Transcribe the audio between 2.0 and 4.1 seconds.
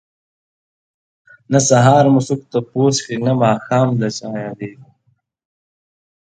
مو څوک تپوس کړي نه ماښام د